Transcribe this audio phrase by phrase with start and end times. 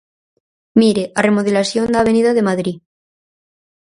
[0.79, 2.77] Mire, a remodelación da Avenida de Madrid.